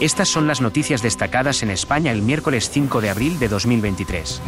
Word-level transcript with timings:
Estas 0.00 0.30
son 0.30 0.46
las 0.46 0.62
noticias 0.62 1.02
destacadas 1.02 1.62
en 1.62 1.68
España 1.68 2.10
el 2.10 2.22
miércoles 2.22 2.70
5 2.70 3.02
de 3.02 3.10
abril 3.10 3.38
de 3.38 3.48
2023. 3.48 4.40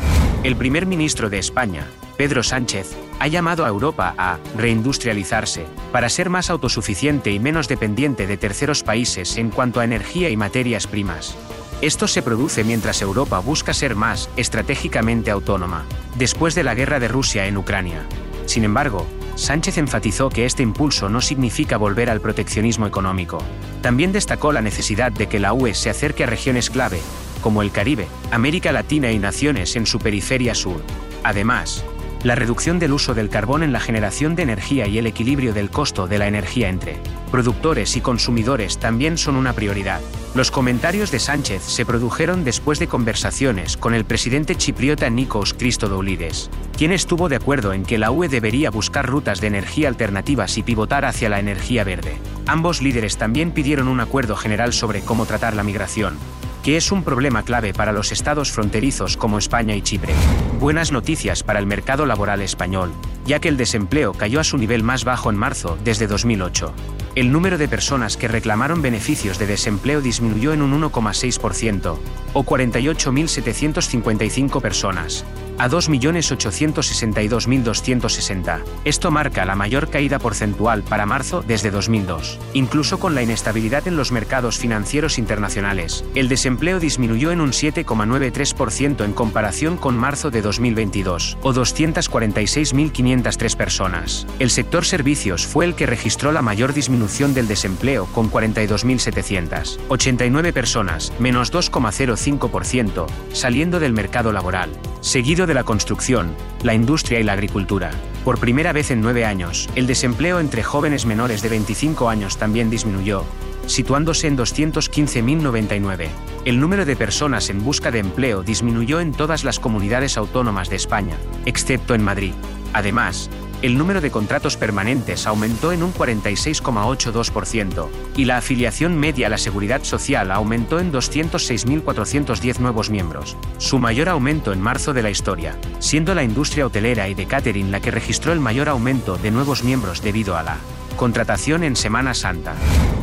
El 0.44 0.56
primer 0.56 0.86
ministro 0.86 1.28
de 1.28 1.38
España, 1.38 1.86
Pedro 2.16 2.42
Sánchez, 2.42 2.96
ha 3.18 3.28
llamado 3.28 3.66
a 3.66 3.68
Europa 3.68 4.14
a 4.16 4.38
reindustrializarse, 4.56 5.66
para 5.92 6.08
ser 6.08 6.30
más 6.30 6.48
autosuficiente 6.48 7.32
y 7.32 7.38
menos 7.38 7.68
dependiente 7.68 8.26
de 8.26 8.38
terceros 8.38 8.82
países 8.82 9.36
en 9.36 9.50
cuanto 9.50 9.80
a 9.80 9.84
energía 9.84 10.30
y 10.30 10.38
materias 10.38 10.86
primas. 10.86 11.36
Esto 11.82 12.08
se 12.08 12.22
produce 12.22 12.64
mientras 12.64 13.02
Europa 13.02 13.38
busca 13.40 13.74
ser 13.74 13.94
más 13.94 14.30
estratégicamente 14.38 15.30
autónoma, 15.30 15.84
después 16.16 16.54
de 16.54 16.64
la 16.64 16.74
guerra 16.74 16.98
de 16.98 17.08
Rusia 17.08 17.46
en 17.46 17.58
Ucrania. 17.58 18.06
Sin 18.46 18.64
embargo, 18.64 19.06
Sánchez 19.34 19.78
enfatizó 19.78 20.28
que 20.28 20.44
este 20.44 20.62
impulso 20.62 21.08
no 21.08 21.20
significa 21.20 21.76
volver 21.76 22.10
al 22.10 22.20
proteccionismo 22.20 22.86
económico. 22.86 23.38
También 23.80 24.12
destacó 24.12 24.52
la 24.52 24.60
necesidad 24.60 25.10
de 25.10 25.26
que 25.26 25.40
la 25.40 25.52
UE 25.52 25.74
se 25.74 25.90
acerque 25.90 26.24
a 26.24 26.26
regiones 26.26 26.70
clave, 26.70 27.00
como 27.42 27.62
el 27.62 27.72
Caribe, 27.72 28.06
América 28.30 28.72
Latina 28.72 29.10
y 29.10 29.18
naciones 29.18 29.74
en 29.76 29.86
su 29.86 29.98
periferia 29.98 30.54
sur. 30.54 30.82
Además, 31.24 31.84
la 32.22 32.36
reducción 32.36 32.78
del 32.78 32.92
uso 32.92 33.14
del 33.14 33.30
carbón 33.30 33.62
en 33.62 33.72
la 33.72 33.80
generación 33.80 34.36
de 34.36 34.44
energía 34.44 34.86
y 34.86 34.98
el 34.98 35.06
equilibrio 35.06 35.52
del 35.52 35.70
costo 35.70 36.06
de 36.06 36.18
la 36.18 36.28
energía 36.28 36.68
entre 36.68 36.96
productores 37.32 37.96
y 37.96 38.00
consumidores 38.00 38.78
también 38.78 39.18
son 39.18 39.36
una 39.36 39.54
prioridad. 39.54 40.00
Los 40.34 40.50
comentarios 40.50 41.10
de 41.10 41.18
Sánchez 41.18 41.62
se 41.62 41.84
produjeron 41.84 42.42
después 42.42 42.78
de 42.78 42.86
conversaciones 42.86 43.76
con 43.76 43.92
el 43.92 44.06
presidente 44.06 44.54
chipriota 44.54 45.10
Nikos 45.10 45.52
Christodoulides, 45.52 46.48
quien 46.78 46.90
estuvo 46.90 47.28
de 47.28 47.36
acuerdo 47.36 47.74
en 47.74 47.84
que 47.84 47.98
la 47.98 48.10
UE 48.10 48.30
debería 48.30 48.70
buscar 48.70 49.06
rutas 49.06 49.42
de 49.42 49.48
energía 49.48 49.88
alternativas 49.88 50.56
y 50.56 50.62
pivotar 50.62 51.04
hacia 51.04 51.28
la 51.28 51.38
energía 51.38 51.84
verde. 51.84 52.16
Ambos 52.46 52.80
líderes 52.80 53.18
también 53.18 53.50
pidieron 53.50 53.88
un 53.88 54.00
acuerdo 54.00 54.34
general 54.34 54.72
sobre 54.72 55.02
cómo 55.02 55.26
tratar 55.26 55.54
la 55.54 55.64
migración, 55.64 56.16
que 56.62 56.78
es 56.78 56.90
un 56.92 57.04
problema 57.04 57.42
clave 57.42 57.74
para 57.74 57.92
los 57.92 58.10
estados 58.10 58.52
fronterizos 58.52 59.18
como 59.18 59.36
España 59.36 59.76
y 59.76 59.82
Chipre. 59.82 60.14
Buenas 60.58 60.92
noticias 60.92 61.42
para 61.42 61.58
el 61.58 61.66
mercado 61.66 62.06
laboral 62.06 62.40
español, 62.40 62.90
ya 63.26 63.38
que 63.38 63.48
el 63.48 63.58
desempleo 63.58 64.14
cayó 64.14 64.40
a 64.40 64.44
su 64.44 64.56
nivel 64.56 64.82
más 64.82 65.04
bajo 65.04 65.28
en 65.28 65.36
marzo 65.36 65.76
desde 65.84 66.06
2008. 66.06 66.72
El 67.14 67.30
número 67.30 67.58
de 67.58 67.68
personas 67.68 68.16
que 68.16 68.26
reclamaron 68.26 68.80
beneficios 68.80 69.38
de 69.38 69.46
desempleo 69.46 70.00
disminuyó 70.00 70.54
en 70.54 70.62
un 70.62 70.80
1,6%, 70.80 71.98
o 72.32 72.42
48.755 72.42 74.62
personas, 74.62 75.26
a 75.62 75.70
2.862.260. 75.70 78.62
Esto 78.84 79.10
marca 79.12 79.44
la 79.44 79.54
mayor 79.54 79.90
caída 79.90 80.18
porcentual 80.18 80.82
para 80.82 81.06
marzo 81.06 81.44
desde 81.46 81.70
2002. 81.70 82.40
Incluso 82.52 82.98
con 82.98 83.14
la 83.14 83.22
inestabilidad 83.22 83.86
en 83.86 83.96
los 83.96 84.10
mercados 84.10 84.58
financieros 84.58 85.18
internacionales, 85.18 86.04
el 86.16 86.28
desempleo 86.28 86.80
disminuyó 86.80 87.30
en 87.30 87.40
un 87.40 87.52
7,93% 87.52 89.04
en 89.04 89.12
comparación 89.12 89.76
con 89.76 89.96
marzo 89.96 90.32
de 90.32 90.42
2022, 90.42 91.38
o 91.42 91.52
246.503 91.52 93.56
personas. 93.56 94.26
El 94.40 94.50
sector 94.50 94.84
servicios 94.84 95.46
fue 95.46 95.64
el 95.64 95.76
que 95.76 95.86
registró 95.86 96.32
la 96.32 96.42
mayor 96.42 96.72
disminución 96.72 97.34
del 97.34 97.46
desempleo 97.46 98.06
con 98.06 98.32
42.700. 98.32 99.78
89 99.86 100.52
personas, 100.52 101.12
menos 101.20 101.52
2,05%, 101.52 103.06
saliendo 103.32 103.78
del 103.78 103.92
mercado 103.92 104.32
laboral, 104.32 104.70
seguido 105.02 105.46
de 105.46 105.54
la 105.54 105.64
construcción, 105.64 106.34
la 106.62 106.74
industria 106.74 107.20
y 107.20 107.24
la 107.24 107.34
agricultura. 107.34 107.90
Por 108.24 108.38
primera 108.38 108.72
vez 108.72 108.90
en 108.92 109.00
nueve 109.00 109.24
años, 109.24 109.68
el 109.74 109.86
desempleo 109.86 110.38
entre 110.40 110.62
jóvenes 110.62 111.04
menores 111.06 111.42
de 111.42 111.48
25 111.48 112.08
años 112.08 112.38
también 112.38 112.70
disminuyó, 112.70 113.24
situándose 113.66 114.28
en 114.28 114.38
215.099. 114.38 116.06
El 116.44 116.60
número 116.60 116.84
de 116.84 116.96
personas 116.96 117.50
en 117.50 117.64
busca 117.64 117.90
de 117.90 117.98
empleo 117.98 118.44
disminuyó 118.44 119.00
en 119.00 119.12
todas 119.12 119.42
las 119.42 119.58
comunidades 119.58 120.16
autónomas 120.16 120.70
de 120.70 120.76
España, 120.76 121.16
excepto 121.46 121.94
en 121.94 122.02
Madrid. 122.02 122.32
Además, 122.72 123.28
el 123.62 123.78
número 123.78 124.00
de 124.00 124.10
contratos 124.10 124.56
permanentes 124.56 125.26
aumentó 125.26 125.72
en 125.72 125.84
un 125.84 125.94
46,82% 125.94 127.88
y 128.16 128.24
la 128.24 128.38
afiliación 128.38 128.98
media 128.98 129.28
a 129.28 129.30
la 129.30 129.38
seguridad 129.38 129.84
social 129.84 130.32
aumentó 130.32 130.80
en 130.80 130.92
206.410 130.92 132.58
nuevos 132.58 132.90
miembros, 132.90 133.36
su 133.58 133.78
mayor 133.78 134.08
aumento 134.08 134.52
en 134.52 134.60
marzo 134.60 134.92
de 134.92 135.04
la 135.04 135.10
historia, 135.10 135.56
siendo 135.78 136.14
la 136.16 136.24
industria 136.24 136.66
hotelera 136.66 137.08
y 137.08 137.14
de 137.14 137.26
catering 137.26 137.70
la 137.70 137.78
que 137.80 137.92
registró 137.92 138.32
el 138.32 138.40
mayor 138.40 138.68
aumento 138.68 139.16
de 139.16 139.30
nuevos 139.30 139.62
miembros 139.62 140.02
debido 140.02 140.36
a 140.36 140.42
la 140.42 140.56
contratación 140.96 141.62
en 141.62 141.76
Semana 141.76 142.14
Santa. 142.14 142.54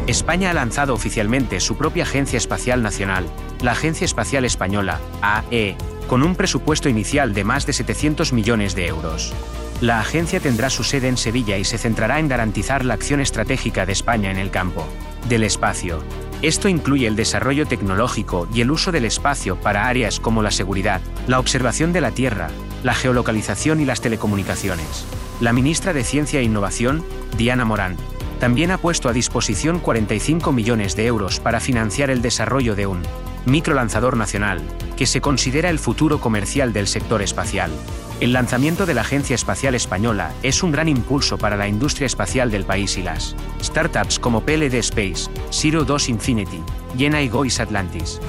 España 0.07 0.51
ha 0.51 0.53
lanzado 0.53 0.93
oficialmente 0.93 1.59
su 1.59 1.77
propia 1.77 2.03
Agencia 2.03 2.37
Espacial 2.37 2.81
Nacional, 2.81 3.25
la 3.61 3.71
Agencia 3.71 4.05
Espacial 4.05 4.43
Española, 4.43 4.99
AE, 5.21 5.77
con 6.07 6.23
un 6.23 6.35
presupuesto 6.35 6.89
inicial 6.89 7.33
de 7.33 7.43
más 7.43 7.65
de 7.65 7.73
700 7.73 8.33
millones 8.33 8.75
de 8.75 8.87
euros. 8.87 9.33
La 9.81 10.01
agencia 10.01 10.41
tendrá 10.41 10.69
su 10.69 10.83
sede 10.83 11.07
en 11.07 11.15
Sevilla 11.15 11.57
y 11.57 11.63
se 11.63 11.77
centrará 11.77 12.19
en 12.19 12.27
garantizar 12.27 12.83
la 12.83 12.95
acción 12.95 13.21
estratégica 13.21 13.85
de 13.85 13.93
España 13.93 14.29
en 14.29 14.37
el 14.37 14.51
campo 14.51 14.85
del 15.29 15.43
espacio. 15.43 15.99
Esto 16.41 16.67
incluye 16.67 17.07
el 17.07 17.15
desarrollo 17.15 17.65
tecnológico 17.65 18.47
y 18.53 18.59
el 18.59 18.71
uso 18.71 18.91
del 18.91 19.05
espacio 19.05 19.55
para 19.55 19.87
áreas 19.87 20.19
como 20.19 20.41
la 20.41 20.51
seguridad, 20.51 20.99
la 21.27 21.39
observación 21.39 21.93
de 21.93 22.01
la 22.01 22.11
Tierra, 22.11 22.49
la 22.83 22.93
geolocalización 22.93 23.79
y 23.79 23.85
las 23.85 24.01
telecomunicaciones. 24.01 25.05
La 25.39 25.53
ministra 25.53 25.93
de 25.93 26.03
Ciencia 26.03 26.41
e 26.41 26.43
Innovación, 26.43 27.05
Diana 27.37 27.63
Morán, 27.63 27.95
también 28.41 28.71
ha 28.71 28.77
puesto 28.77 29.07
a 29.07 29.13
disposición 29.13 29.79
45 29.79 30.51
millones 30.51 30.95
de 30.97 31.05
euros 31.05 31.39
para 31.39 31.61
financiar 31.61 32.09
el 32.09 32.21
desarrollo 32.21 32.75
de 32.75 32.87
un 32.87 33.01
microlanzador 33.45 34.17
nacional, 34.17 34.61
que 34.97 35.05
se 35.05 35.21
considera 35.21 35.69
el 35.69 35.79
futuro 35.79 36.19
comercial 36.19 36.73
del 36.73 36.87
sector 36.87 37.21
espacial. 37.21 37.71
El 38.19 38.33
lanzamiento 38.33 38.85
de 38.85 38.93
la 38.93 39.01
Agencia 39.01 39.33
Espacial 39.33 39.75
Española 39.75 40.33
es 40.43 40.61
un 40.61 40.73
gran 40.73 40.89
impulso 40.89 41.37
para 41.37 41.55
la 41.55 41.69
industria 41.69 42.05
espacial 42.05 42.51
del 42.51 42.65
país 42.65 42.97
y 42.97 43.03
las 43.03 43.33
startups 43.63 44.19
como 44.19 44.41
PLD 44.41 44.73
Space, 44.75 45.29
Zero 45.51 45.85
2 45.85 46.09
Infinity, 46.09 46.61
Jena 46.97 47.21
y 47.21 47.29
Gois 47.29 47.61
Atlantis. 47.61 48.19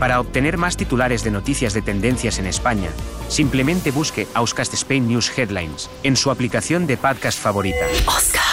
Para 0.00 0.18
obtener 0.18 0.58
más 0.58 0.76
titulares 0.76 1.22
de 1.22 1.30
noticias 1.30 1.72
de 1.72 1.82
tendencias 1.82 2.40
en 2.40 2.46
España, 2.46 2.90
simplemente 3.28 3.92
busque 3.92 4.26
Auscast 4.34 4.74
Spain 4.74 5.06
News 5.06 5.30
Headlines 5.38 5.88
en 6.02 6.16
su 6.16 6.32
aplicación 6.32 6.88
de 6.88 6.96
podcast 6.96 7.38
favorita. 7.38 7.86
Oscar. 8.08 8.51